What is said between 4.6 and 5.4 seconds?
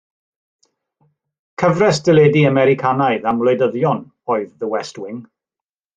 The West Wing.